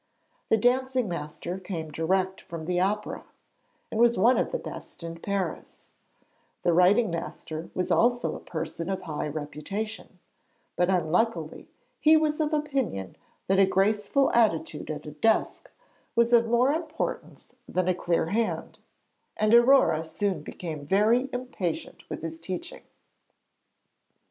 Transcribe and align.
The 0.49 0.57
dancing 0.57 1.07
master 1.07 1.59
came 1.59 1.91
direct 1.91 2.41
from 2.41 2.65
the 2.65 2.79
opera, 2.79 3.23
and 3.91 3.99
was 3.99 4.17
one 4.17 4.39
of 4.39 4.51
the 4.51 4.57
best 4.57 5.03
in 5.03 5.19
Paris; 5.19 5.89
the 6.63 6.73
writing 6.73 7.11
master 7.11 7.69
was 7.75 7.91
also 7.91 8.35
a 8.35 8.39
person 8.39 8.89
of 8.89 9.03
high 9.03 9.27
reputation, 9.27 10.17
but 10.75 10.89
unluckily 10.89 11.69
he 11.99 12.17
was 12.17 12.39
of 12.39 12.51
opinion 12.51 13.15
that 13.45 13.59
a 13.59 13.67
graceful 13.67 14.31
attitude 14.33 14.89
at 14.89 15.05
a 15.05 15.11
desk 15.11 15.69
was 16.15 16.33
of 16.33 16.47
more 16.47 16.71
importance 16.73 17.53
than 17.69 17.87
a 17.87 17.93
clear 17.93 18.29
hand, 18.29 18.79
and 19.37 19.53
Aurore 19.53 20.03
soon 20.03 20.41
became 20.41 20.83
very 20.83 21.29
impatient 21.31 22.09
with 22.09 22.23
his 22.23 22.39
teaching. 22.39 22.81